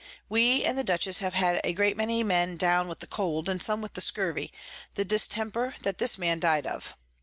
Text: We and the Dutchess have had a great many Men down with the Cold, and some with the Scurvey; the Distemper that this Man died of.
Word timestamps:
We 0.29 0.63
and 0.63 0.75
the 0.79 0.83
Dutchess 0.83 1.19
have 1.19 1.35
had 1.35 1.61
a 1.63 1.73
great 1.73 1.95
many 1.95 2.23
Men 2.23 2.57
down 2.57 2.87
with 2.87 3.01
the 3.01 3.05
Cold, 3.05 3.47
and 3.47 3.61
some 3.61 3.81
with 3.83 3.93
the 3.93 4.01
Scurvey; 4.01 4.51
the 4.95 5.05
Distemper 5.05 5.75
that 5.83 5.99
this 5.99 6.17
Man 6.17 6.39
died 6.39 6.65
of. 6.65 6.97